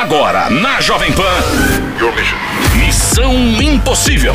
[0.00, 1.24] Agora, na Jovem Pan.
[2.76, 4.32] Missão Impossível.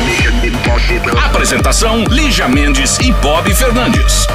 [1.24, 4.26] Apresentação: Lígia Mendes e Bob Fernandes.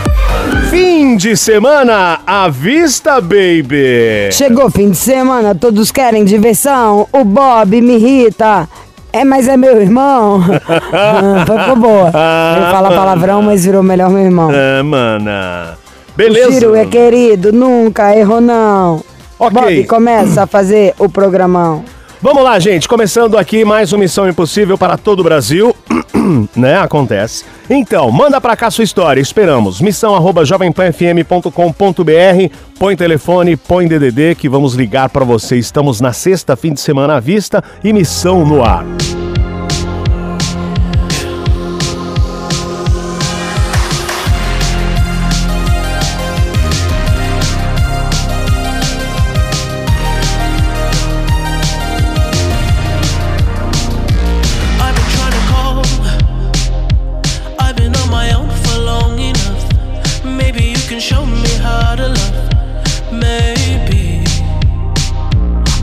[0.72, 4.32] Fim de semana à vista, baby.
[4.32, 7.08] Chegou fim de semana, todos querem diversão.
[7.14, 8.68] O Bob me irrita.
[9.14, 10.44] É, mas é meu irmão.
[10.92, 12.08] Ah, Foi ficou boa.
[12.08, 14.50] Ele fala palavrão, mas virou melhor meu irmão.
[14.52, 15.78] É, mana.
[16.12, 16.54] O Beleza.
[16.54, 19.04] Ciro é querido, nunca errou não.
[19.40, 19.54] Ok.
[19.54, 21.86] Bob, começa a fazer o programão.
[22.22, 22.90] Vamos lá, gente.
[22.90, 25.74] Começando aqui mais uma Missão Impossível para todo o Brasil.
[26.54, 26.78] né?
[26.78, 27.46] Acontece.
[27.70, 29.22] Então, manda pra cá sua história.
[29.22, 29.80] Esperamos.
[29.80, 32.54] Missão arroba jovempanfm.com.br.
[32.78, 35.56] Põe telefone, põe DDD que vamos ligar pra você.
[35.56, 38.84] Estamos na sexta fim de semana à vista e missão no ar.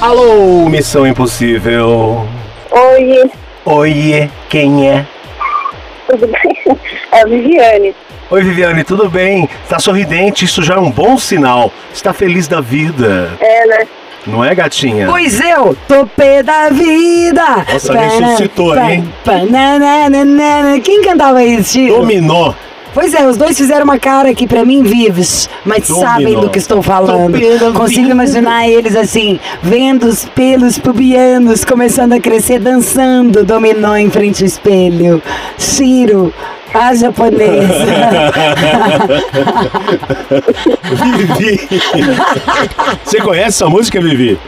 [0.00, 2.26] Alô, Missão Impossível.
[2.70, 3.30] Oi,
[3.64, 5.04] Oiê, quem é?
[6.08, 6.78] tudo bem?
[7.10, 7.94] É a Viviane.
[8.30, 9.48] Oi, Viviane, tudo bem?
[9.68, 11.72] Tá sorridente, isso já é um bom sinal.
[11.92, 13.86] Está feliz da vida, É, né?
[14.26, 15.06] não é, gatinha?
[15.08, 17.64] Pois eu, tô pé da vida.
[17.72, 19.12] Nossa, ressuscitou, hein?
[19.24, 20.78] Pananana.
[20.80, 21.96] Quem cantava isso, Chico?
[21.96, 22.54] Dominou.
[22.94, 26.08] Pois é, os dois fizeram uma cara aqui pra mim vivos, mas Dominou.
[26.10, 27.38] sabem do que estou falando.
[27.74, 34.42] Consigo imaginar eles assim, vendo os pelos pubianos começando a crescer, dançando, dominó em frente
[34.42, 35.22] ao espelho.
[35.56, 36.32] Ciro,
[36.74, 37.86] a japonesa.
[40.82, 41.68] Vivi.
[43.04, 44.38] Você conhece essa música, Vivi?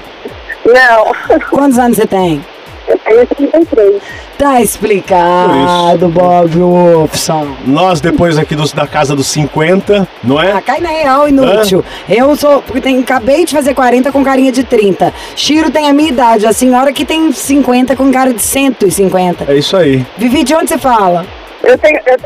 [0.65, 1.13] Não,
[1.51, 2.45] Quantos anos você tem?
[2.89, 4.03] eu tenho 33.
[4.41, 7.47] Tá explicado, Bob Wolfson.
[7.67, 10.61] Nós, depois aqui dos- da casa dos 50, não Ah, é?
[10.63, 11.85] cai na real, inútil.
[12.09, 12.63] Eu sou.
[12.63, 15.13] Porque tem, acabei de fazer 40 com carinha de 30.
[15.37, 19.45] Chiro tem a minha idade, a senhora que tem 50 com cara de 150.
[19.47, 20.07] É isso aí.
[20.17, 21.27] Vivi, de onde você fala?
[21.63, 22.01] Eu tenho.
[22.07, 22.17] Eu,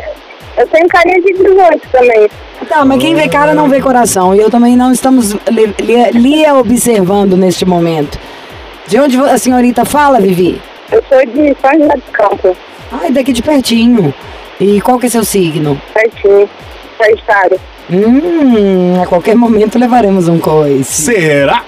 [0.57, 2.31] Eu tenho carinha de 18 também.
[2.69, 4.33] Tá, mas quem vê cara não vê coração.
[4.33, 8.17] E eu também não estamos lhe observando neste momento.
[8.87, 10.63] De onde a senhorita fala, Vivi?
[10.93, 12.57] Eu sou de São José dos Campos,
[12.93, 14.15] Ai, daqui de pertinho.
[14.61, 15.81] E qual que é seu signo?
[15.93, 16.49] pertinho,
[16.99, 17.61] Sagitário.
[17.91, 20.85] Hum, a qualquer momento levaremos um coice.
[21.03, 21.63] Será?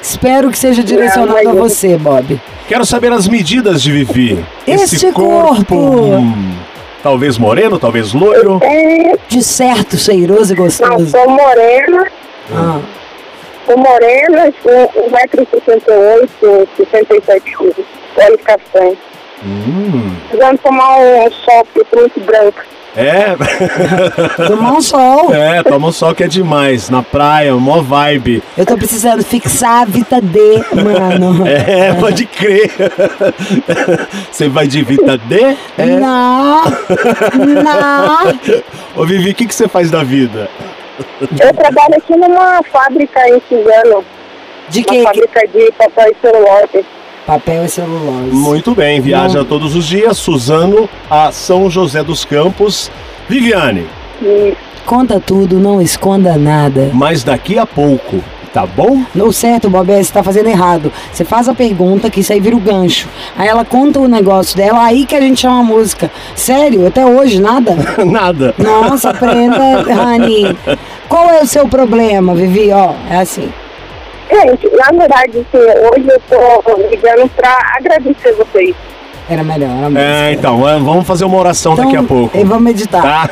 [0.00, 2.40] Espero que seja direcionado mas a você, Bob.
[2.66, 4.44] Quero saber as medidas de Vivi.
[4.66, 5.76] Este corpo.
[5.76, 6.54] hum,
[7.02, 8.58] talvez moreno, talvez loiro.
[8.62, 11.10] É, De certo, cheiroso e não, gostoso.
[11.10, 12.06] sou morena,
[12.52, 12.80] Ah,
[13.66, 17.74] sou morena, sou 1,68m, 67 quilos,
[18.20, 18.96] olho castanho.
[19.44, 21.66] Hum, Precisando tomar um sol
[21.96, 22.60] muito branco.
[22.94, 23.34] é.
[24.46, 25.34] tomar um sol.
[25.34, 26.88] é, toma um sol que é demais.
[26.90, 28.40] Na praia, mó vibe.
[28.56, 30.38] Eu tô precisando fixar a Vita D,
[30.74, 31.44] mano.
[31.48, 32.70] É, pode crer.
[34.30, 35.56] Você vai de Vita D?
[35.76, 35.86] É.
[35.86, 36.62] Não,
[37.64, 38.38] não.
[38.96, 40.48] Ô Vivi, o que, que você faz da vida?
[41.40, 44.04] Eu trabalho aqui numa fábrica em Suzano,
[44.68, 45.02] De uma que?
[45.02, 46.86] fábrica de papel e celulose.
[47.26, 48.30] Papel e celulose.
[48.32, 50.16] Muito bem, viaja todos os dias.
[50.18, 52.90] Suzano a São José dos Campos.
[53.28, 53.86] Viviane,
[54.84, 56.90] Conta tudo, não esconda nada.
[56.92, 58.22] mas daqui a pouco,
[58.52, 59.02] tá bom?
[59.14, 60.92] No certo, Bob, é, você tá fazendo errado.
[61.12, 63.08] Você faz a pergunta, que isso aí vira o gancho.
[63.38, 66.10] Aí ela conta o negócio dela, aí que a gente chama a música.
[66.34, 67.76] Sério, até hoje, nada?
[68.04, 68.54] Nada.
[68.58, 70.56] Nossa, aprenda, Rani.
[71.08, 72.72] Qual é o seu problema, Vivi?
[72.72, 73.48] Ó, é assim.
[74.32, 78.74] Gente, na verdade, assim, hoje eu tô ligando pra agradecer vocês.
[79.28, 80.00] Era melhor, a música.
[80.00, 82.36] É, então, é, vamos fazer uma oração daqui a pouco.
[82.36, 83.02] Eu vou meditar.
[83.02, 83.28] Tá?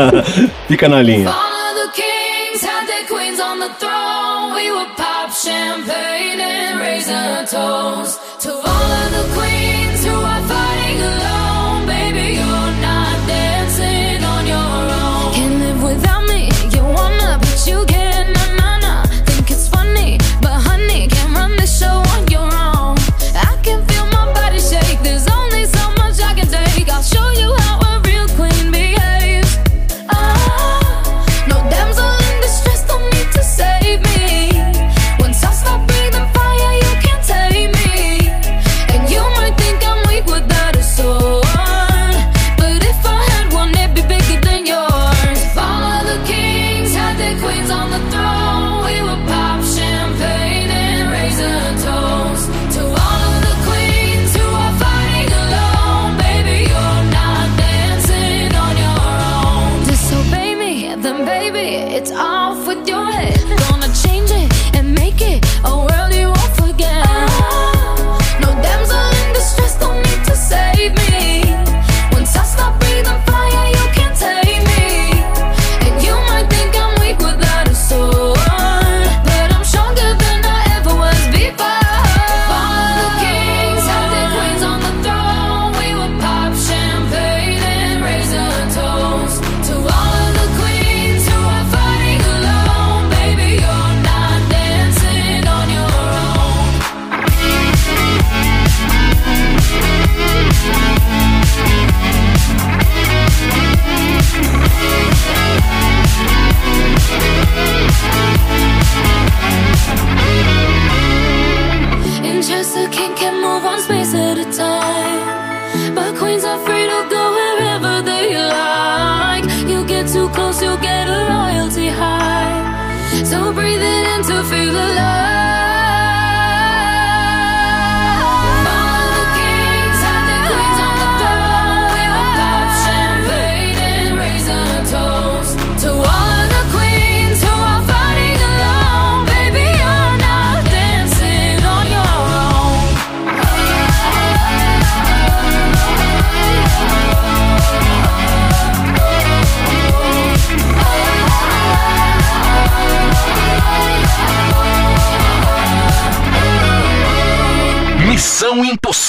[0.66, 1.28] Fica na linha.
[1.28, 4.54] All of the kings had their queens on the throne.
[4.54, 9.09] We would pop champagne and raise a toast to all of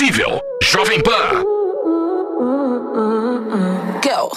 [0.02, 0.42] Impossível.
[0.64, 1.44] Jovem Pan.
[4.02, 4.32] Go.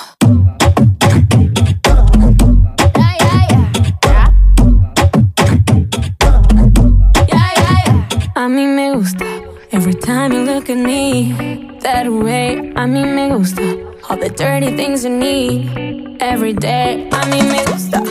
[8.34, 9.24] A mí me gusta
[9.72, 12.72] every time you look at me that way.
[12.76, 13.62] A mí me gusta
[14.10, 17.08] all the dirty things you need every day.
[17.10, 18.02] A mí me gusta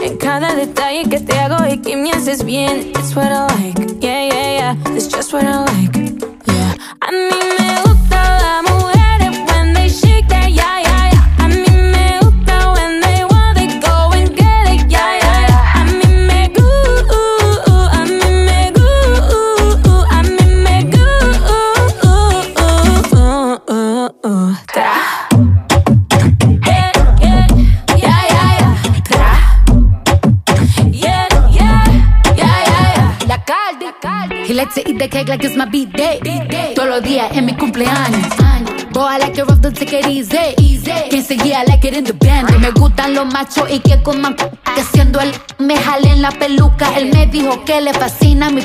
[0.00, 2.92] en cada detalle que te hago y que me haces bien.
[2.94, 4.94] It's what I like, yeah, yeah, yeah.
[4.94, 6.29] It's just what I like,
[34.50, 36.29] he likes to eat the cake like it's my beat day.
[36.90, 38.26] Los días en mi cumpleaños.
[38.92, 40.36] Boy, I like it rough, don't take it easy.
[41.08, 42.50] Quien seguía, I like it in the band.
[42.58, 46.92] Me gustan los machos y que coman que siendo él me jale en la peluca.
[46.96, 48.62] Él me dijo que le fascina mi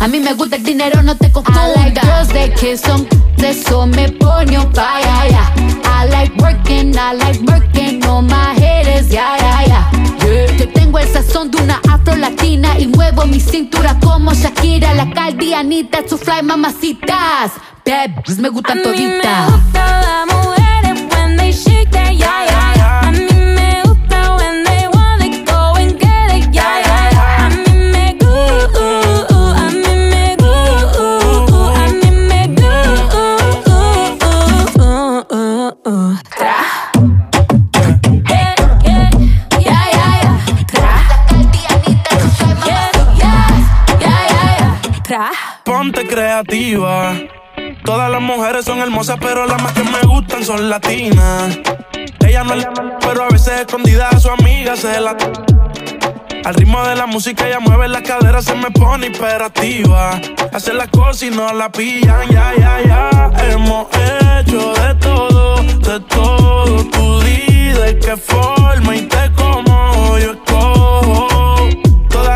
[0.00, 1.64] a mí me gusta el dinero, no te confundas.
[1.66, 3.06] I like girls that kiss on
[3.38, 5.54] eso me pone on fire, yeah.
[5.84, 9.90] I like working, I like working on my haters, yeah, yeah, yeah.
[10.24, 10.83] yeah.
[10.94, 16.08] Tengo el sazón de una afro latina y muevo mi cintura como Shakira, la caldianita,
[16.08, 17.50] su fly mamacitas.
[17.84, 19.50] Bitches me gustan toditas.
[19.72, 22.73] las mujeres when they shake that yeah yeah
[46.14, 47.12] creativa.
[47.84, 51.58] Todas las mujeres son hermosas, pero las más que me gustan son latinas.
[52.24, 52.68] Ella no es
[53.00, 55.16] pero a veces escondida a su amiga se la.
[56.44, 60.20] Al ritmo de la música ella mueve las caderas, se me pone hiperactiva.
[60.52, 63.32] Hace las cosas y no la pillan, ya, ya, ya.
[63.50, 66.84] Hemos hecho de todo, de todo.
[66.92, 71.33] Tú di de qué forma y te como yo escojo.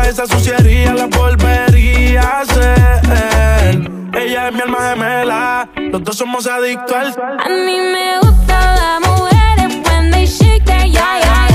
[0.09, 3.91] Esa suciería la volvería a hacer.
[4.11, 7.07] Ella es mi alma gemela, los dos somos adictos al.
[7.39, 11.48] A mí me gustan las mujeres when they shake that yeah yeah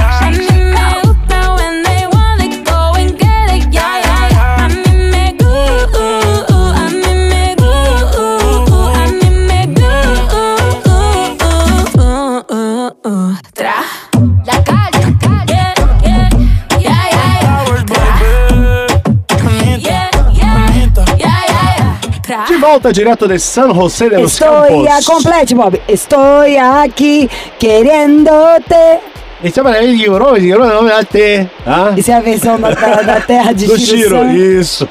[22.64, 25.06] volta direto de San José de los Estou a Campos.
[25.06, 25.80] complete, Bob.
[25.86, 26.40] Estou
[26.82, 27.28] aqui
[27.58, 29.00] querendo-te.
[29.42, 31.46] Esse é ele llorou, llorou, não me até.
[31.66, 31.92] Ah?
[31.94, 34.16] Isso é a versão da, da, da terra de Do Shiro.
[34.32, 34.88] Shiro, isso.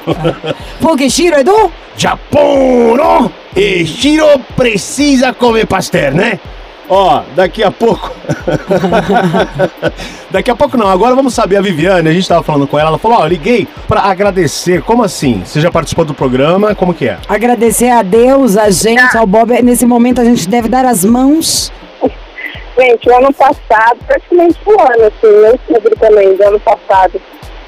[0.80, 1.72] Porque Shiro é do?
[1.96, 3.32] Japão, não?
[3.56, 4.26] E Shiro
[4.56, 6.38] precisa comer pastel, né?
[6.96, 8.14] Ó, daqui a pouco.
[10.30, 12.08] daqui a pouco não, agora vamos saber a Viviane.
[12.08, 14.80] A gente tava falando com ela, ela falou: Ó, eu liguei pra agradecer.
[14.80, 15.42] Como assim?
[15.44, 16.72] Você já participou do programa?
[16.72, 17.18] Como que é?
[17.28, 19.60] Agradecer a Deus, a gente, ao Bob.
[19.60, 21.72] Nesse momento a gente deve dar as mãos.
[22.78, 27.20] Gente, o ano passado, praticamente um ano, assim, em outubro também, do ano passado,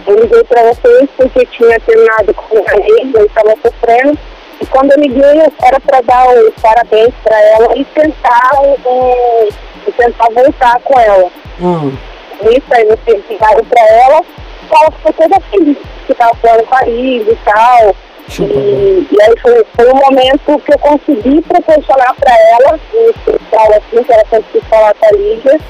[0.06, 4.16] eu liguei pra vocês porque tinha terminado com a ex, eu estava sofrendo.
[4.60, 9.48] E quando eu liguei, era para dar os parabéns para ela e tentar, um,
[9.86, 11.30] e tentar voltar com ela.
[11.60, 11.96] Hum.
[12.42, 14.22] Isso aí vocês ligaram pra ela,
[14.70, 17.94] ela ficou toda feliz, que tava falando Liz e tal.
[18.40, 23.68] E, e aí foi, foi um momento que eu consegui proporcionar pra ela, em especial
[23.70, 25.60] assim, que ela sempre quis falar com a Lígia.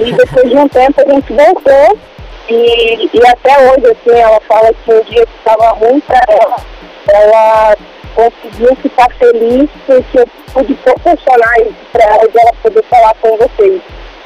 [0.00, 1.98] E depois de um tempo a gente voltou.
[2.48, 6.56] E, e até hoje, assim, ela fala que um dia que estava ruim pra ela,
[7.08, 7.76] ela
[8.14, 13.36] conseguiu ficar feliz porque eu pude proporcionar isso pra ela e ela poder falar com
[13.36, 13.80] vocês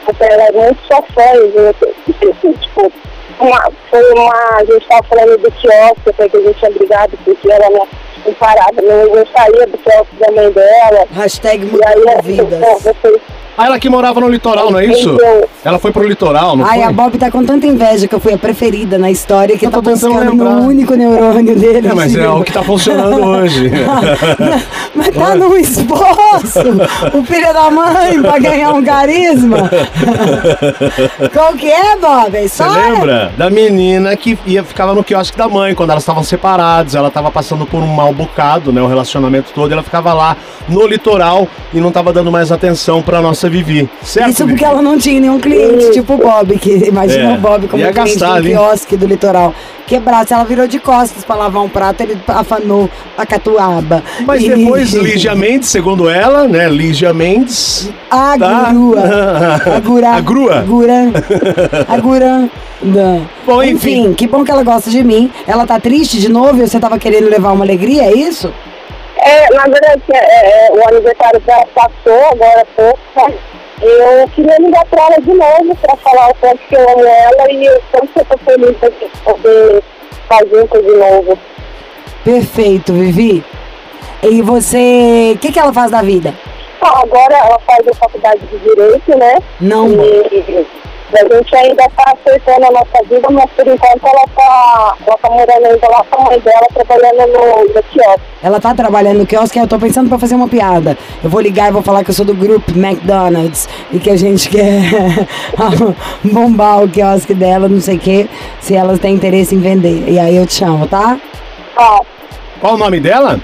[0.07, 2.61] porque ela é muito só fã, gente.
[2.61, 2.93] tipo,
[3.41, 7.19] uma, foi uma, a gente estava falando do quiosque, até que a gente tinha brigado,
[7.25, 7.89] porque ela não,
[8.25, 11.07] não parava, não, não saía do quiosque da mãe dela.
[11.13, 12.83] Hashtag E aí, vidas.
[12.83, 13.21] vocês,
[13.57, 15.15] Ah, ela que morava no litoral, não é isso?
[15.15, 15.49] Entendeu?
[15.65, 16.89] Ela foi pro litoral, não Ai, foi?
[16.89, 19.71] a Bob tá com tanta inveja que eu fui a preferida na história que Eu
[19.71, 21.89] tá buscando no único neurônio dele.
[21.89, 23.71] É, mas é o que tá funcionando hoje.
[24.95, 26.61] Mas tá no esboço,
[27.13, 29.71] o filho da mãe pra ganhar um carisma.
[31.33, 32.35] Qual que é, Bob?
[32.35, 36.23] É Você lembra da menina que ia, ficava no quiosque da mãe quando elas estavam
[36.23, 36.95] separadas?
[36.95, 38.81] Ela tava passando por um mal bocado, né?
[38.81, 39.71] O relacionamento todo.
[39.71, 40.35] Ela ficava lá
[40.67, 43.89] no litoral e não tava dando mais atenção pra nossa Vivi.
[44.03, 44.31] Certo?
[44.31, 44.65] Isso porque Vivi?
[44.65, 47.93] ela não tinha nenhum cliente, tipo o Bob, que imagina É, o Bob como ia
[47.93, 49.55] cliente gastar do quiosque do litoral.
[49.87, 54.03] Quebrasse, ela virou de costas pra lavar um prato, ele afanou a catuaba.
[54.27, 56.69] Mas E- depois, Lígia Mendes, segundo ela, né?
[56.69, 57.89] Lígia Mendes.
[58.11, 58.71] A Tá.
[58.73, 59.01] grua.
[59.77, 60.09] A gura.
[60.11, 60.61] A grua?
[60.67, 61.13] Gura.
[61.89, 62.49] A gura.
[62.83, 63.27] Não.
[63.47, 64.01] Bom, enfim.
[64.07, 65.31] enfim, que bom que ela gosta de mim.
[65.47, 68.53] Ela tá triste de novo e você tava querendo levar uma alegria, é isso?
[69.27, 73.35] É, na verdade, é, é, o aniversário dela passou agora há pouco, mas
[73.83, 77.51] eu queria ligar pra ela de novo pra falar o quanto que eu amo ela
[77.51, 81.39] e o quanto que eu tô feliz de poder estar junto de novo.
[82.25, 83.45] Perfeito, Vivi.
[84.23, 85.33] E você.
[85.35, 86.33] O que, que ela faz da vida?
[86.77, 89.39] Então, agora ela faz a faculdade de Direito, né?
[89.61, 89.89] Não.
[90.05, 90.67] E,
[91.13, 95.31] A gente ainda tá acertando a nossa vida, mas por enquanto ela tá, ela tá
[95.31, 98.21] morando ainda lá com a mãe dela, trabalhando no, no quiosque.
[98.43, 100.99] Ela tá trabalhando no quiosque, eu tô pensando pra fazer uma piada.
[101.23, 104.17] Eu vou ligar e vou falar que eu sou do grupo McDonald's e que a
[104.17, 104.83] gente quer
[106.25, 108.29] bombar o quiosque dela, não sei o quê,
[108.61, 110.09] se elas têm interesse em vender.
[110.09, 111.17] E aí eu te chamo, tá?
[111.77, 112.01] Ah,
[112.61, 113.41] Qual o nome dela?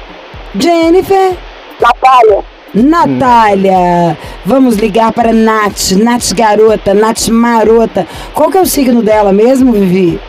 [0.59, 1.37] Jennifer,
[1.81, 8.07] Natália, Natália, vamos ligar para Nath, Nath garota, Nath marota.
[8.35, 10.21] Qual que é o signo dela mesmo, Vivi?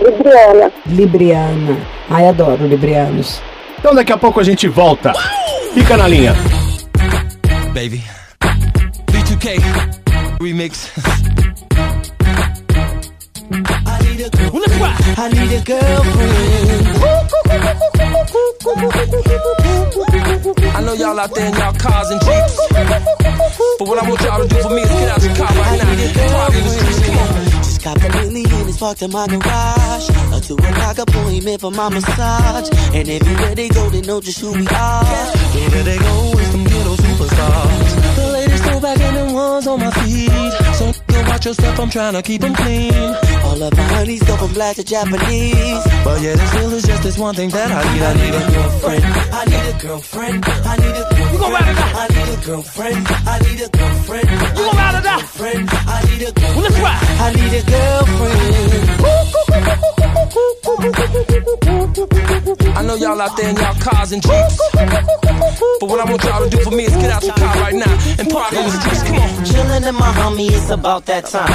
[0.00, 0.72] Libriana.
[0.86, 1.76] Libriana.
[2.10, 3.40] Ai, adoro librianos.
[3.78, 5.12] Então daqui a pouco a gente volta.
[5.74, 6.34] Fica na linha.
[7.72, 8.02] baby.
[9.10, 9.58] B2K
[10.40, 10.90] remix.
[15.16, 17.11] I need a girlfriend.
[20.74, 22.56] I know y'all out there in y'all cars and jeeps,
[23.78, 25.78] but what I want y'all to do for me is get out your car right
[25.82, 27.00] now and party in the streets.
[27.06, 27.44] Come on.
[27.62, 30.10] Just got the Bentley and it's parked in my garage.
[30.36, 32.68] A two o'clock appointment for my massage.
[32.94, 35.04] And if you let they go, they know just who we are.
[35.54, 38.16] Wherever they go, it's them ghetto superstars.
[38.16, 40.52] The latest throwback and the ones on my feet.
[40.76, 40.92] So
[41.42, 42.94] go watch yourself, I'm trying to keep them clean.
[43.44, 45.82] All of my honeys go from black to Japanese.
[46.04, 48.02] But yeah, there still is just this one thing that I need.
[48.02, 49.04] I need a girlfriend.
[49.04, 50.44] I need a girlfriend.
[50.46, 51.32] I need a girlfriend.
[51.32, 51.92] You gon' ride or die?
[51.94, 53.06] I need a girlfriend.
[53.26, 54.30] I need a girlfriend.
[54.30, 55.22] You gon' ride die?
[55.22, 56.54] Friend, I need a girlfriend.
[56.54, 57.02] Well, let's rock.
[57.20, 59.02] I need a girlfriend.
[62.74, 66.42] I know y'all out there in y'all cars and jeeps, but what I want y'all
[66.42, 68.70] to do for me is get out your car right now and party in the
[68.70, 69.02] streets.
[69.02, 69.28] Come on.
[69.44, 71.46] Chillin' in my homie, it's about that time.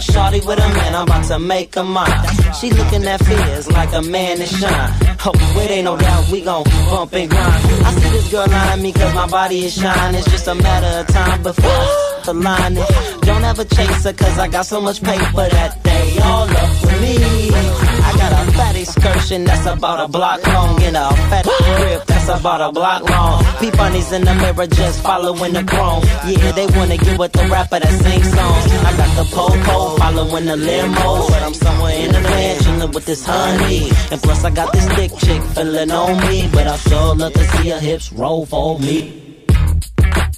[0.00, 2.12] Shawty with a man, I'm about to make a mine.
[2.60, 5.16] She looking at fears like a man that shine.
[5.24, 5.32] Oh,
[5.64, 7.64] it ain't no doubt we gon' bump and grind.
[7.86, 10.14] I see this girl eyeing me cause my body is shine.
[10.14, 11.86] It's just a matter of time before
[12.26, 12.74] the line.
[13.22, 17.00] Don't ever chase her cause I got so much paper that they all up for
[17.00, 17.97] me.
[18.08, 22.28] I got a fat excursion that's about a block long and a fat grip that's
[22.40, 23.44] about a block long.
[23.60, 26.02] Peep bunnies in the mirror just following the chrome.
[26.24, 28.64] Yeah, they wanna get with the rapper that sings songs.
[28.88, 32.20] I got the po-po following the limo, but I'm somewhere in the
[32.62, 33.90] chillin' with this honey.
[34.10, 37.44] And plus I got this thick chick feeling on me, but I sure love to
[37.44, 39.44] see her hips roll for me.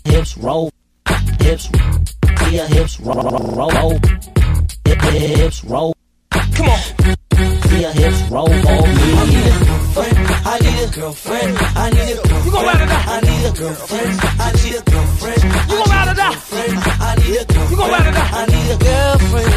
[0.04, 0.72] Hips roll,
[1.38, 1.68] hips,
[2.40, 3.22] see her hips roll,
[3.54, 3.92] roll, roll.
[4.86, 5.94] Hip, hip, hips roll.
[6.32, 7.29] Come on.
[7.68, 8.58] See her hips roll for me.
[9.10, 10.18] I need a girlfriend.
[10.44, 11.58] I need a girlfriend.
[11.60, 12.44] I need a girlfriend.
[12.44, 13.04] You gon' ride or die?
[13.06, 14.20] I need a girlfriend.
[14.40, 15.40] I need a girlfriend.
[15.40, 16.34] You gon' ride or die?
[17.00, 17.70] I need a girlfriend.
[17.70, 18.30] You gon' ride or die?
[18.30, 19.50] I need a girlfriend.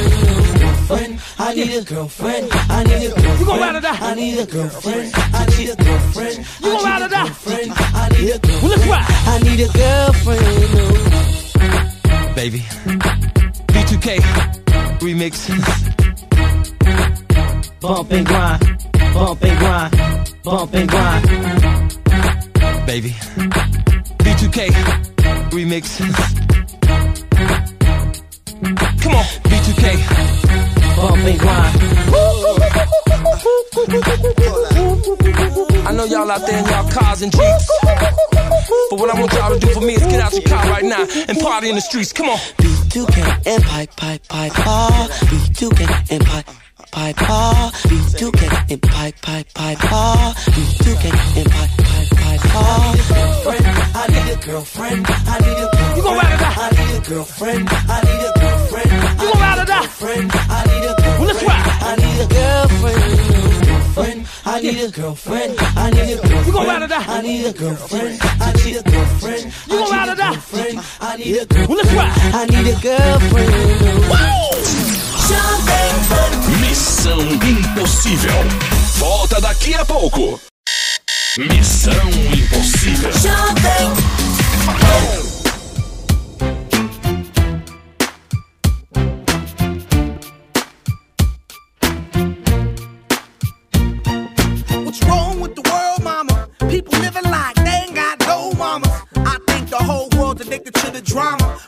[1.39, 2.48] I need a girlfriend.
[2.54, 3.39] I need a girlfriend.
[3.39, 3.98] You gon' ride or die?
[4.00, 5.12] I need a girlfriend.
[5.15, 6.38] I need a girlfriend.
[6.63, 7.24] You gon' ride or die?
[7.24, 7.26] I
[8.10, 8.62] need a girlfriend.
[8.63, 9.06] Well, let's rock.
[9.28, 10.46] I need a girlfriend.
[12.36, 12.60] baby.
[13.74, 14.08] B2K
[15.02, 15.34] remix.
[17.84, 18.62] Bump and grind.
[19.13, 19.91] Bump and grind.
[20.41, 21.28] Bump and grind.
[22.88, 23.10] baby.
[24.24, 24.69] B2K
[25.52, 26.00] remix.
[29.02, 29.86] Come on, B2K.
[30.96, 31.76] Bump and grind.
[35.86, 37.69] I know y'all out there in y'all cars and jeeps,
[38.91, 40.86] but what I want y'all to do for me is get out your car right
[40.86, 42.13] now and party in the streets.
[42.13, 42.38] Come on.
[42.38, 45.10] B2K and pipe, pipe, pipe, ah.
[45.24, 46.62] B2K and pipe.
[46.93, 47.71] Pipe, ah.
[47.89, 50.34] B2K and pipe, pipe, pipe, ah.
[50.45, 51.06] B2K
[51.41, 52.93] and pipe, pipe, pipe, ah.
[53.95, 55.06] I need a girlfriend.
[55.10, 55.97] I need a girlfriend.
[55.97, 56.53] You gon' ride or die?
[56.53, 57.69] I need a girlfriend.
[57.73, 58.91] I need a girlfriend.
[58.93, 59.88] You gon' ride die?
[59.88, 61.17] Friend, I need a girlfriend.
[61.17, 61.65] Well, let's rock.
[61.82, 63.10] I need a girlfriend.
[64.45, 65.53] I need a girlfriend.
[65.60, 66.45] I need a girlfriend.
[66.45, 67.06] You gon' ride or die?
[67.08, 68.19] I need a girlfriend.
[68.21, 69.43] I need a girlfriend.
[69.65, 70.36] You gon' ride die?
[70.38, 71.69] Friend, I need a girlfriend.
[71.69, 72.13] Well, let's rock.
[72.34, 74.13] I need a girlfriend.
[76.60, 78.32] Missão Impossível.
[78.98, 80.39] Volta daqui a pouco.
[81.38, 83.12] Missão Impossível.
[94.84, 96.48] What's wrong with the world, mama?
[96.69, 98.54] People living like they ain't got no.
[99.26, 101.60] I think the whole world's addicted to the drama,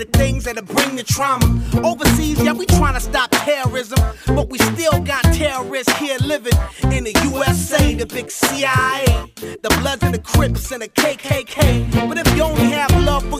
[0.00, 1.46] to things that'll bring the trauma.
[1.84, 7.04] Overseas, yeah, we trying to stop terrorism, but we still got terrorists here living in
[7.04, 9.04] the USA, the big CIA,
[9.36, 12.08] the Bloods and the Crips and the KKK.
[12.08, 13.39] But if you only have love for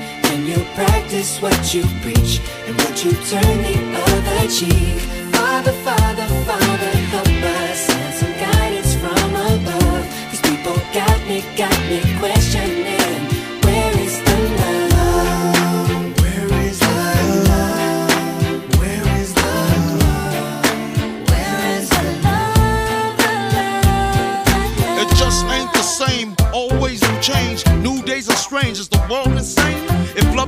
[0.51, 4.99] You practice what you preach and would you turn the other cheek?
[5.31, 10.05] Father, Father, Father, help us send some guidance from above.
[10.29, 13.29] These people got me, got me questioning.
[13.63, 14.37] Where is the
[14.91, 16.19] love?
[16.19, 16.95] Where is the
[17.47, 18.11] love?
[18.77, 19.53] Where is the
[20.03, 20.67] love?
[21.29, 23.23] Where is the love?
[24.99, 26.35] It just ain't the same.
[26.51, 27.65] Always change.
[27.77, 28.77] New days are strange.
[28.79, 29.00] Is the?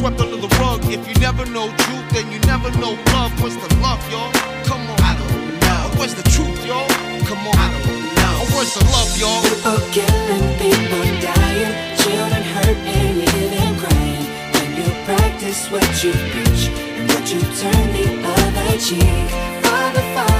[0.00, 0.80] swept under the rug.
[0.88, 3.32] If you never know truth, then you never know love.
[3.40, 4.32] Where's the love, y'all?
[4.64, 4.98] Come on.
[5.10, 5.98] I don't know.
[5.98, 6.88] Where's the truth, y'all?
[7.28, 7.54] Come on.
[7.64, 8.36] I don't know.
[8.56, 9.42] Where's the love, y'all?
[9.44, 14.24] People killing, people dying, children hurt and you crying.
[14.56, 16.62] When you practice what you preach
[16.96, 19.28] and would you turn the other cheek?
[19.64, 20.39] Father, Father,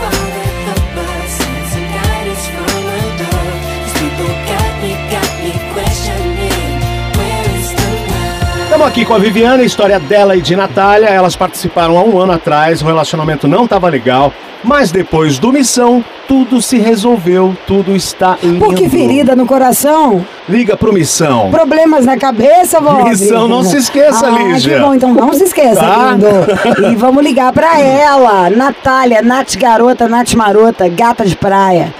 [0.00, 0.39] find
[8.80, 11.08] Estamos aqui com a Viviane, a história dela e de Natália.
[11.08, 14.32] Elas participaram há um ano atrás, o relacionamento não estava legal,
[14.64, 18.58] mas depois do Missão, tudo se resolveu, tudo está lindo.
[18.64, 20.24] Por que ferida no coração?
[20.48, 21.50] Liga pro Missão.
[21.50, 23.04] Problemas na cabeça, Bob?
[23.04, 24.76] Missão, não se esqueça, ah, Lígia.
[24.76, 26.12] Que bom, então não se esqueça, Tá?
[26.12, 26.90] lindo.
[26.90, 31.92] E vamos ligar pra ela, Natália, Nath Garota, Nath Marota, gata de praia,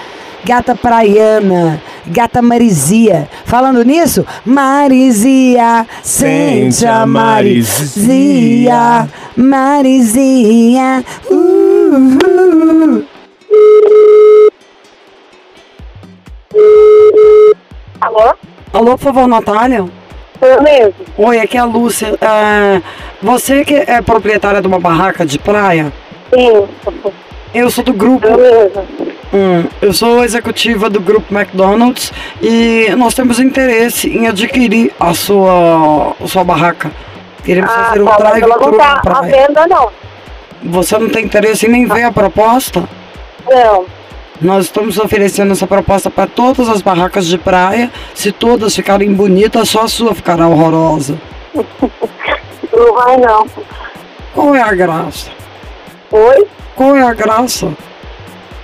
[0.47, 1.79] gata praiana,
[2.11, 3.29] gata Marizia.
[3.45, 11.05] Falando nisso, Marizia, sente a Marizia, Marizia.
[11.31, 13.05] Uh,
[18.01, 18.35] Alô?
[18.73, 19.85] Alô, por favor, Natália?
[20.41, 20.95] Eu mesmo.
[21.19, 22.17] Oi, aqui é a Lúcia.
[22.21, 22.81] É,
[23.23, 25.93] você que é proprietária de uma barraca de praia?
[26.35, 26.67] Sim.
[27.53, 28.27] Eu sou do grupo.
[28.27, 29.10] Eu mesmo.
[29.33, 32.13] Hum, eu sou executiva do grupo McDonald's
[32.43, 36.91] e nós temos interesse em adquirir a sua, a sua barraca.
[37.45, 39.47] Queremos Ah, fazer um tá, drive-thru não na tá à praia.
[39.47, 39.89] venda, não.
[40.65, 42.89] Você não tem interesse em nem ver a proposta?
[43.49, 43.87] Não.
[44.43, 47.91] Nós estamos oferecendo essa proposta para todas as barracas de praia.
[48.15, 51.17] Se todas ficarem bonitas, só a sua ficará horrorosa.
[52.73, 53.47] Não vai, não.
[54.33, 55.29] Qual é a graça?
[56.11, 56.47] Oi?
[56.75, 57.69] Qual é a graça?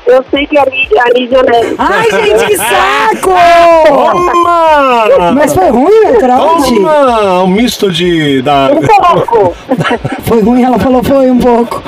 [0.06, 1.74] Eu sei que a Lídia, a Lídia né?
[1.78, 3.34] Ai, gente, que saco!
[3.88, 5.32] Toma!
[5.34, 6.74] Mas foi ruim, né, Trote?
[6.74, 7.42] Toma!
[7.42, 8.40] Um misto de.
[8.42, 8.70] Da...
[8.70, 9.56] Um pouco.
[10.26, 11.80] Foi ruim, ela falou, foi um pouco.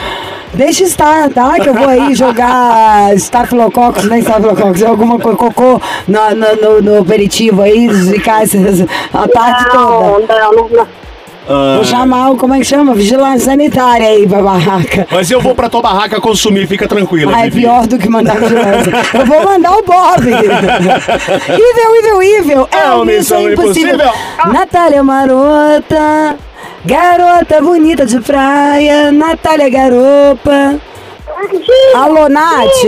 [0.55, 1.59] Deixa estar, tá?
[1.59, 7.01] Que eu vou aí jogar Staphylococcus, nem Staphylococcus, alguma coisa, cocô no, no, no, no
[7.03, 10.41] aperitivo aí, zicar a tarde toda.
[10.41, 11.08] Não, não, não.
[11.49, 12.95] Ah, Vou chamar o, como é que chama?
[12.95, 15.07] Vigilância sanitária aí pra barraca.
[15.11, 17.33] Mas eu vou pra tua barraca consumir, fica tranquila.
[17.35, 18.93] Ah, é pior do que mandar vigilância.
[19.15, 20.29] Eu vou mandar o Bob.
[20.29, 22.69] Evil, evil, evil.
[22.71, 23.95] É, É o o Missão Missão Impossível.
[23.95, 24.53] Impossível.
[24.53, 26.37] Natália Marota.
[26.85, 29.11] Garota bonita de praia.
[29.11, 30.79] Natália Garopa.
[31.95, 32.85] Alô, Nath.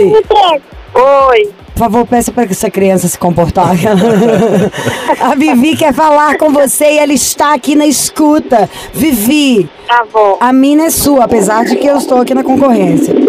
[0.93, 1.49] Oi.
[1.81, 3.71] Favor, peça para essa criança se comportar.
[5.19, 8.69] a Vivi quer falar com você e ela está aqui na escuta.
[8.93, 10.37] Vivi, Tá bom.
[10.39, 13.13] a mina é sua, apesar de que eu estou aqui na concorrência.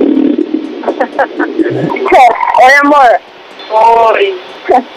[2.63, 3.21] Oi, amor.
[4.15, 4.39] Oi.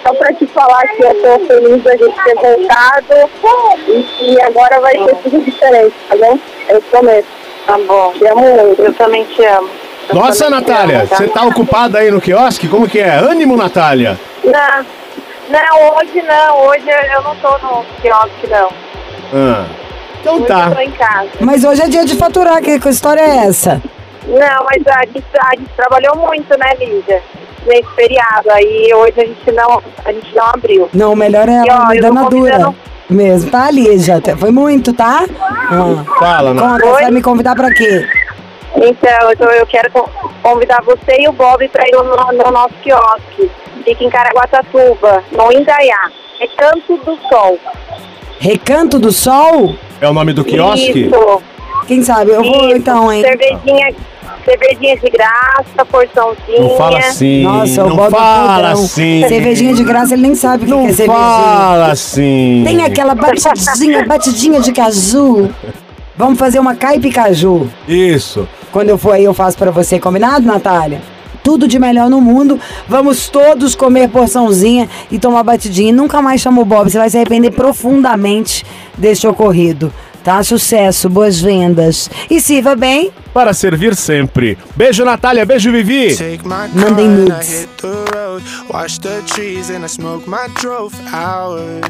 [0.03, 3.29] Só pra te falar que eu tô feliz da gente ter voltado
[3.87, 6.37] e que agora vai ser tudo diferente, tá bom?
[6.69, 7.27] Eu prometo.
[7.65, 8.11] Tá bom.
[8.17, 8.81] Te amo muito.
[8.81, 9.69] Eu também te amo.
[10.13, 11.17] Nossa, Natália, tá?
[11.17, 12.67] você tá ocupada aí no quiosque?
[12.67, 13.15] Como que é?
[13.15, 14.19] Ânimo, Natália.
[14.43, 14.85] Não,
[15.49, 16.67] não, hoje não.
[16.67, 18.69] Hoje eu não tô no quiosque, não.
[19.33, 19.65] Ah,
[20.21, 20.67] então Hoje tá.
[20.69, 21.29] eu tô em casa.
[21.39, 23.81] Mas hoje é dia de faturar, que, que história é essa?
[24.27, 27.21] Não, mas a gente, a gente trabalhou muito, né, Lídia?
[27.65, 28.51] Nesse feriado.
[28.51, 30.89] Aí hoje a gente não, a gente não abriu.
[30.93, 32.73] Não, o melhor é E, ó, a dona Dura.
[33.07, 34.19] Mesmo, tá já.
[34.35, 35.25] Foi muito, tá?
[35.39, 36.03] Ah.
[36.19, 36.85] Fala, Conta, Natália.
[36.93, 38.07] você vai me convidar pra quê?
[38.77, 40.09] Então, eu, tô- eu quero co-
[40.43, 43.49] convidar você e o Bob para ir no, no nosso quiosque.
[43.83, 46.09] Fica em Caraguatatuba, no Indaiá.
[46.39, 47.57] É Canto do Sol.
[48.39, 49.75] Recanto do Sol?
[50.01, 51.07] É o nome do quiosque?
[51.07, 51.41] Isso.
[51.87, 52.31] Quem sabe?
[52.31, 52.77] Eu vou Isso.
[52.77, 53.21] então, hein?
[53.21, 53.93] Cervejinha,
[54.43, 56.59] cervejinha de graça, porçãozinha.
[56.59, 57.43] Não fala assim.
[57.43, 59.25] Nossa, o não Bob é fala assim.
[59.27, 61.25] Cervejinha de graça, ele nem sabe o que Não que é cervejinha.
[61.27, 62.63] fala assim.
[62.65, 65.49] Tem aquela batidinha, batidinha de caju.
[66.17, 67.69] Vamos fazer uma caipe caju.
[67.87, 68.47] Isso.
[68.75, 70.01] Quando eu for aí, eu faço pra você.
[70.01, 71.01] Combinado, Natália?
[71.41, 72.59] Tudo de melhor no mundo.
[72.89, 75.91] Vamos todos comer porçãozinha e tomar batidinha.
[75.91, 76.91] E nunca mais chama o Bob.
[76.91, 78.65] Você vai se arrepender profundamente
[78.97, 79.93] deste ocorrido.
[80.25, 80.43] Tá?
[80.43, 82.09] Sucesso, boas vendas.
[82.29, 83.13] E sirva bem.
[83.33, 84.57] Para servir sempre.
[84.75, 85.45] Beijo, Natália.
[85.45, 86.13] Beijo, Vivi.
[86.13, 87.47] Take my Mandem nudes.
[87.47, 88.43] hit the road.
[88.69, 91.81] Watch the trees and I smoke my drove for hours.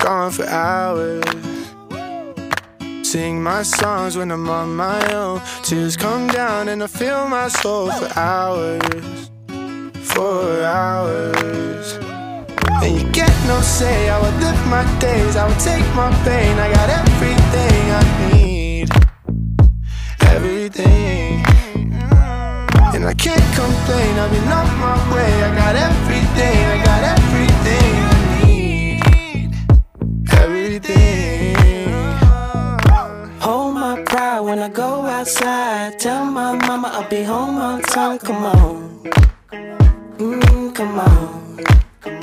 [0.00, 1.22] Gone for hours.
[3.12, 5.42] Sing my songs when I'm on my own.
[5.62, 9.30] Tears come down and I feel my soul for hours.
[10.14, 11.98] For hours.
[12.82, 16.58] And you get no say, I would live my days, I would take my pain.
[16.58, 18.88] I got everything I need.
[20.34, 21.44] Everything.
[22.94, 25.32] And I can't complain, I've been on my way.
[25.44, 27.81] I got everything, I got everything
[34.52, 35.98] when I go outside.
[35.98, 38.18] Tell my mama I'll be home on time.
[38.18, 39.10] Come on.
[40.18, 41.64] Mm, come on.
[42.02, 42.22] Come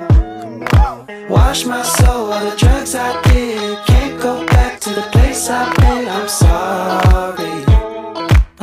[0.84, 1.28] on.
[1.28, 3.78] Wash my soul, all the drugs I did.
[3.88, 6.08] Can't go back to the place I've been.
[6.08, 7.56] I'm sorry.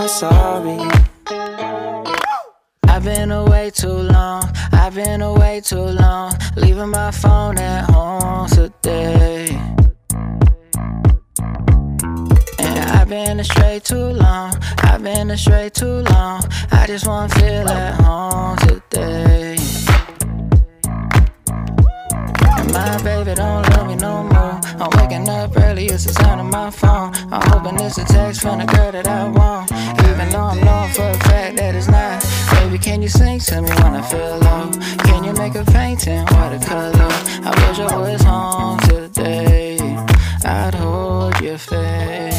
[0.00, 0.78] I'm sorry.
[2.84, 4.44] I've been away too long.
[4.70, 6.32] I've been away too long.
[6.54, 9.85] Leaving my phone at home today.
[13.06, 14.52] I've been astray too long.
[14.78, 16.42] I've been astray too long.
[16.72, 19.56] I just wanna feel at home today.
[22.58, 24.60] And my baby don't love me no more.
[24.80, 27.14] I'm waking up early, it's the sound of my phone.
[27.30, 29.70] I'm hoping it's a text from the girl that I want.
[30.10, 32.26] Even though I'm knowing for a fact that it's not.
[32.58, 34.68] Baby, can you sing to me when I feel low?
[35.06, 37.12] Can you make a painting watercolor?
[37.46, 39.78] I wish I was home today.
[40.44, 42.35] I'd hold your face.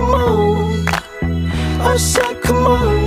[0.00, 0.86] Come on.
[1.82, 2.99] Oh, I said, come on,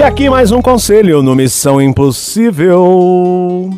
[0.00, 3.68] E aqui mais um conselho no Missão Impossível.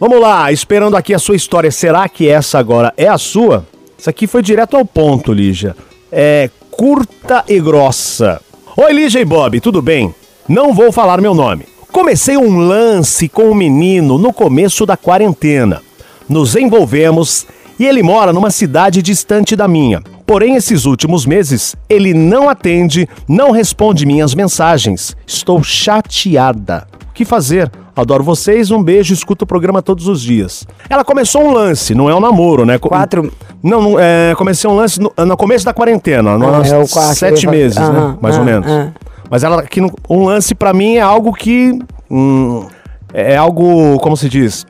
[0.00, 1.70] Vamos lá, esperando aqui a sua história.
[1.70, 3.64] Será que essa agora é a sua?
[3.96, 5.76] Isso aqui foi direto ao ponto, Lígia.
[6.10, 8.40] É curta e grossa.
[8.76, 10.12] Oi, Lígia e Bob, tudo bem?
[10.48, 11.66] Não vou falar meu nome.
[11.92, 15.82] Comecei um lance com um menino no começo da quarentena.
[16.28, 17.46] Nos envolvemos
[17.78, 20.02] e ele mora numa cidade distante da minha.
[20.30, 25.16] Porém, esses últimos meses, ele não atende, não responde minhas mensagens.
[25.26, 26.86] Estou chateada.
[27.10, 27.68] O que fazer?
[27.96, 30.64] Adoro vocês, um beijo, escuto o programa todos os dias.
[30.88, 32.78] Ela começou um lance, não é um namoro, né?
[32.78, 33.32] Quatro.
[33.60, 37.46] Não, não é, comecei um lance no, no começo da quarentena, Ah, é quarto, sete
[37.46, 38.10] eu ia meses, falar.
[38.10, 38.18] né?
[38.20, 38.70] Mais ou ah, menos.
[38.70, 38.92] ah.
[39.28, 41.76] Mas ela aqui um lance pra mim é algo que
[42.08, 42.68] hum,
[43.12, 44.64] é algo, como se diz,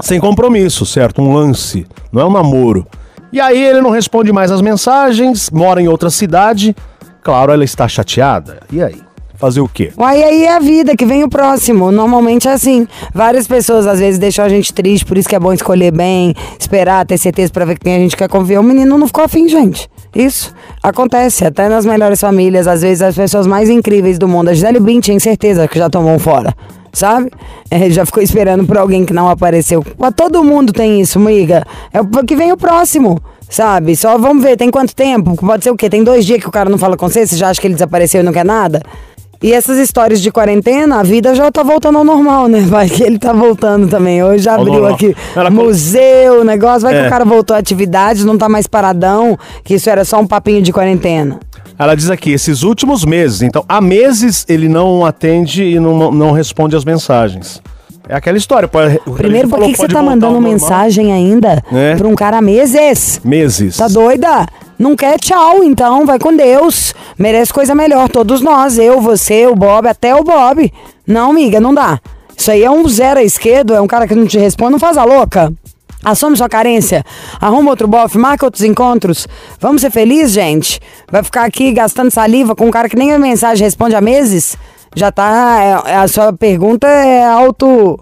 [0.00, 1.20] sem compromisso, certo?
[1.20, 2.86] Um lance, não é um namoro.
[3.32, 6.74] E aí ele não responde mais as mensagens, mora em outra cidade.
[7.22, 8.60] Claro, ela está chateada.
[8.72, 9.00] E aí?
[9.36, 9.90] Fazer o quê?
[9.96, 11.90] Uai, aí é a vida, que vem o próximo.
[11.90, 12.86] Normalmente é assim.
[13.14, 16.34] Várias pessoas às vezes deixam a gente triste, por isso que é bom escolher bem,
[16.58, 18.60] esperar, ter certeza pra ver quem a gente quer confiar.
[18.60, 19.88] O menino não ficou afim, gente.
[20.14, 24.50] Isso acontece, até nas melhores famílias, às vezes as pessoas mais incríveis do mundo.
[24.50, 26.54] A Gisele tinha certeza que já tomou fora,
[26.92, 27.30] sabe?
[27.70, 29.84] É, já ficou esperando por alguém que não apareceu.
[29.98, 31.64] Mas todo mundo tem isso, amiga.
[31.92, 33.18] É o que vem o próximo.
[33.48, 33.96] Sabe?
[33.96, 35.34] Só vamos ver, tem quanto tempo?
[35.36, 35.90] Pode ser o quê?
[35.90, 37.26] Tem dois dias que o cara não fala com você?
[37.26, 38.80] Você já acha que ele desapareceu e não quer nada?
[39.42, 42.60] E essas histórias de quarentena, a vida já tá voltando ao normal, né?
[42.60, 44.22] Vai que ele tá voltando também.
[44.22, 45.16] Hoje já abriu aqui
[45.50, 46.82] museu, negócio.
[46.82, 47.06] Vai que É.
[47.06, 50.60] o cara voltou à atividade, não tá mais paradão, que isso era só um papinho
[50.62, 51.40] de quarentena.
[51.80, 53.40] Ela diz aqui, esses últimos meses.
[53.40, 57.62] Então, há meses ele não atende e não, não responde as mensagens.
[58.06, 58.68] É aquela história.
[58.68, 61.94] pode- Primeiro, por que, que você tá mandando mensagem ainda É.
[61.96, 63.18] pra um cara há meses?
[63.24, 63.78] Meses.
[63.78, 64.46] Tá doida?
[64.78, 66.92] Não quer tchau, então vai com Deus.
[67.18, 70.70] Merece coisa melhor, todos nós, eu, você, o Bob, até o Bob.
[71.06, 71.98] Não, amiga, não dá.
[72.36, 74.78] Isso aí é um zero à esquerda, é um cara que não te responde, não
[74.78, 75.50] faz a louca.
[76.04, 77.04] Assume sua carência,
[77.40, 79.26] arruma outro bofe, marca outros encontros.
[79.60, 80.80] Vamos ser felizes, gente?
[81.10, 84.56] Vai ficar aqui gastando saliva com um cara que nem a mensagem responde há meses?
[84.96, 85.82] Já tá.
[85.86, 87.98] é- a sua pergunta é auto.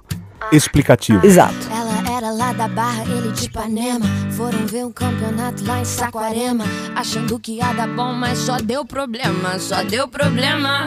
[0.52, 1.26] Explicativo.
[1.26, 1.54] Exato.
[1.70, 4.06] Ela era lá da Barra, ele de Ipanema.
[4.30, 6.64] Foram ver um campeonato lá em Saquarema.
[6.96, 10.86] Achando que ia dar bom, mas só deu problema, só deu problema.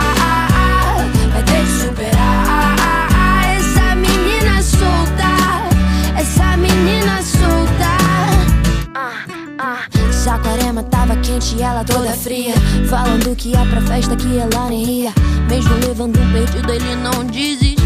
[11.21, 12.53] quente e ela toda fria.
[12.89, 15.13] Falando que ia pra festa que ela nem ia.
[15.49, 17.77] Mesmo levando um perdido, ele não desistia.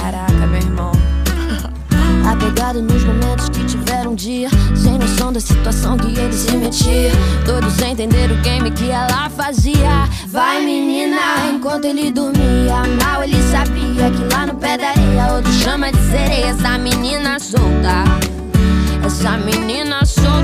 [0.00, 0.92] Caraca, meu irmão.
[2.30, 4.48] Apegado nos momentos que tiveram um dia.
[4.74, 7.12] Sem noção da situação que ele se metia.
[7.44, 10.08] Todos entenderam o game que ela fazia.
[10.28, 12.82] Vai, menina, enquanto ele dormia.
[13.02, 16.46] Mal ele sabia que lá no pé da areia, outro chama de sereia.
[16.46, 18.04] Essa menina solta.
[19.04, 20.43] Essa menina solta.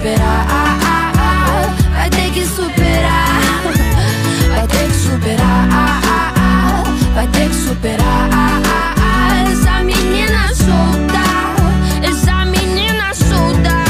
[0.00, 1.76] Superar.
[1.94, 3.62] Vai ter que superar.
[4.54, 6.00] Vai ter que superar.
[7.14, 8.30] Vai ter que superar.
[9.52, 11.20] Essa menina solta.
[12.02, 13.84] Essa menina solta.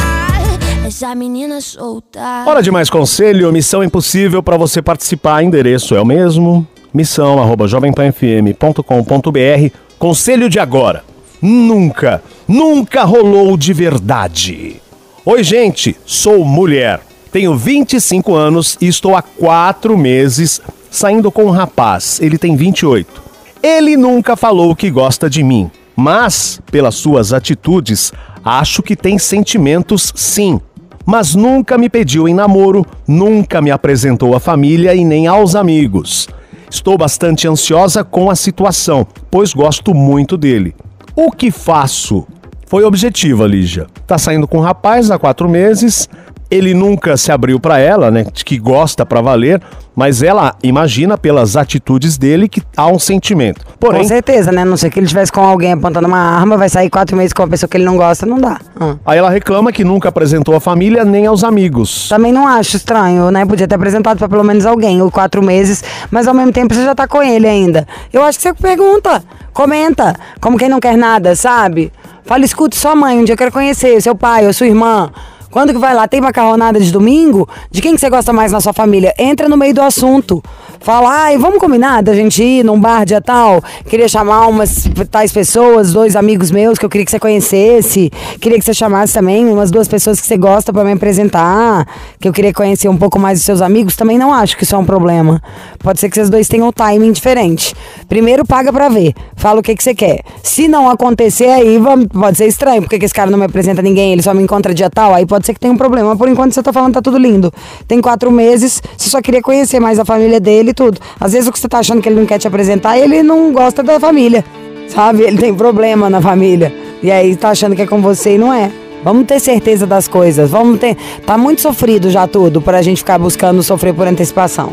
[0.85, 2.43] Essa menina solta.
[2.45, 5.45] Hora de mais conselho, missão impossível para você participar.
[5.45, 9.77] Endereço é o mesmo, missão arroba jovempanfm.com.br.
[9.97, 11.05] Conselho de agora.
[11.41, 14.83] Nunca, nunca rolou de verdade.
[15.23, 16.99] Oi, gente, sou mulher.
[17.31, 22.19] Tenho 25 anos e estou há quatro meses saindo com um rapaz.
[22.23, 23.23] Ele tem 28.
[23.63, 30.11] Ele nunca falou que gosta de mim, mas, pelas suas atitudes, acho que tem sentimentos
[30.17, 30.59] sim.
[31.05, 36.31] Mas nunca me pediu em namoro, nunca me apresentou à família e nem aos amigos.
[36.71, 40.75] Estou bastante ansiosa com a situação, pois gosto muito dele.
[41.15, 42.27] O que faço?
[42.71, 43.89] Foi objetiva, Lígia.
[44.07, 46.09] Tá saindo com um rapaz há quatro meses
[46.49, 48.25] Ele nunca se abriu pra ela, né?
[48.33, 49.61] De que gosta pra valer,
[49.95, 53.67] mas ela imagina pelas atitudes dele que há um sentimento.
[53.79, 54.65] Porém, Com certeza, né?
[54.65, 57.43] Não sei que ele estivesse com alguém apontando uma arma, vai sair quatro meses com
[57.43, 58.59] uma pessoa que ele não gosta, não dá.
[58.79, 58.97] Ah.
[59.05, 62.09] aí ela reclama que nunca apresentou a família nem aos amigos.
[62.09, 63.45] Também não acho estranho, né?
[63.45, 66.85] Podia ter apresentado pra pelo menos alguém, ou quatro meses, mas ao mesmo tempo você
[66.85, 67.87] já tá com ele ainda.
[68.13, 71.93] Eu acho que você pergunta, comenta, como quem não quer nada, sabe?
[72.25, 75.11] Fala, escuta sua mãe, um dia eu quero conhecer, seu pai ou sua irmã.
[75.51, 76.07] Quando que vai lá?
[76.07, 77.49] Tem macarronada de domingo?
[77.71, 79.13] De quem que você gosta mais na sua família?
[79.19, 80.43] Entra no meio do assunto.
[80.83, 83.63] Fala, ai, vamos combinar da gente ir num bar dia tal?
[83.87, 88.11] Queria chamar umas tais pessoas, dois amigos meus que eu queria que você conhecesse.
[88.41, 91.87] Queria que você chamasse também umas duas pessoas que você gosta pra me apresentar.
[92.19, 93.97] Que eu queria conhecer um pouco mais dos seus amigos.
[93.97, 95.43] Também não acho que isso é um problema.
[95.81, 97.75] Pode ser que vocês dois tenham um timing diferente.
[98.09, 99.15] Primeiro paga pra ver.
[99.37, 100.23] Fala o que, que você quer.
[100.43, 101.79] Se não acontecer aí,
[102.13, 102.81] pode ser estranho.
[102.83, 105.13] Porque que esse cara não me apresenta ninguém, ele só me encontra dia tal.
[105.13, 106.17] Aí pode ser que tenha um problema.
[106.17, 107.53] Por enquanto você tá falando tá tudo lindo.
[107.87, 111.01] Tem quatro meses, você só queria conhecer mais a família dele e tudo.
[111.19, 113.53] Às vezes o que você tá achando que ele não quer te apresentar, ele não
[113.53, 114.45] gosta da família.
[114.89, 115.23] Sabe?
[115.23, 116.75] Ele tem problema na família.
[117.03, 118.71] E aí tá achando que é com você e não é.
[119.03, 120.51] Vamos ter certeza das coisas.
[120.51, 120.97] Vamos ter.
[121.25, 124.73] Tá muito sofrido já tudo pra gente ficar buscando sofrer por antecipação.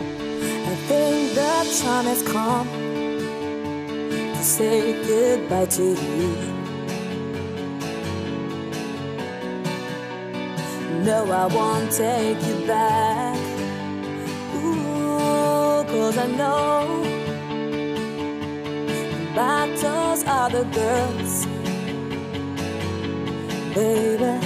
[5.49, 6.56] I
[11.07, 13.37] No, I won't take you back.
[14.57, 17.01] Ooh, cause I know
[19.33, 21.45] battles are the girls,
[23.73, 24.37] baby.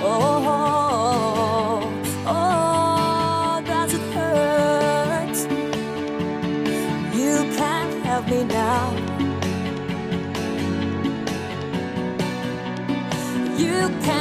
[0.00, 1.82] Oh,
[2.26, 5.36] oh, does it hurt?
[7.14, 9.17] You can't help me now.
[13.88, 14.17] you can.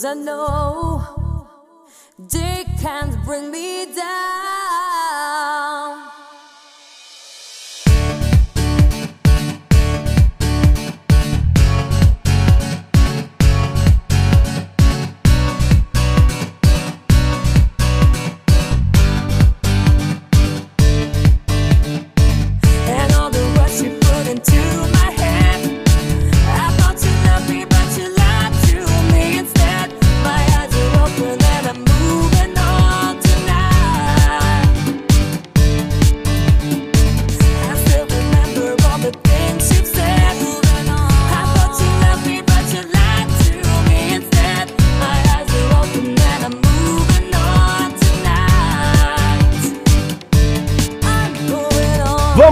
[0.00, 1.44] Cause I know
[2.18, 4.29] they can't bring me down.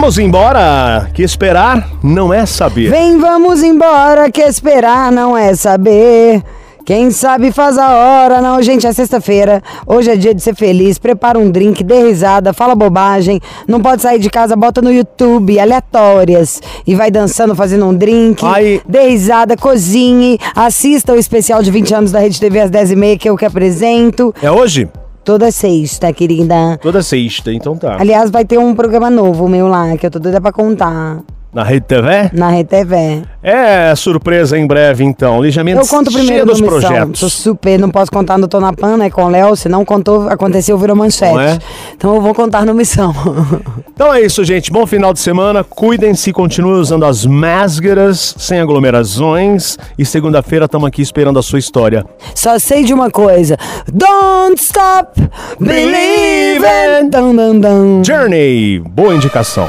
[0.00, 2.88] Vamos embora, que esperar não é saber.
[2.88, 6.40] Vem, vamos embora, que esperar não é saber.
[6.86, 8.40] Quem sabe faz a hora.
[8.40, 9.60] Não, gente, é sexta-feira.
[9.84, 10.98] Hoje é dia de ser feliz.
[10.98, 13.40] Prepara um drink, dê risada, fala bobagem.
[13.66, 16.62] Não pode sair de casa, bota no YouTube, aleatórias.
[16.86, 18.40] E vai dançando, fazendo um drink.
[18.88, 20.38] Dê risada, cozinhe.
[20.54, 24.32] Assista o especial de 20 anos da Rede TV às 10h30 que eu que apresento.
[24.40, 24.88] É hoje?
[25.28, 26.78] Toda sexta, querida.
[26.80, 27.98] Toda sexta, então tá.
[28.00, 31.20] Aliás, vai ter um programa novo meu lá, que eu tô doida pra contar.
[31.52, 32.30] Na Rede TV?
[32.34, 33.22] Na RTV.
[33.42, 35.42] É, surpresa em breve, então.
[35.42, 36.78] Lígia Mendes, Eu conto primeiro dos Missão.
[36.78, 37.20] projetos.
[37.20, 39.82] Tô super, não posso contar no Tô na Pan, né, com o Léo, se não
[39.82, 41.38] contou, aconteceu, virou manchete.
[41.38, 41.58] É?
[41.96, 43.14] Então eu vou contar no Missão.
[43.98, 44.70] Então é isso, gente.
[44.70, 45.64] Bom final de semana.
[45.64, 49.76] Cuidem-se, continuem usando as máscaras, sem aglomerações.
[49.98, 52.06] E segunda-feira estamos aqui esperando a sua história.
[52.32, 53.56] Só sei de uma coisa.
[53.92, 55.20] Don't stop
[55.58, 57.10] believing.
[57.10, 58.04] Dun, dun, dun.
[58.04, 59.68] Journey, boa indicação.